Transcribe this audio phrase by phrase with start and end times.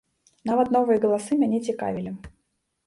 [0.49, 2.17] Нават новыя галасы мяне цікавілі.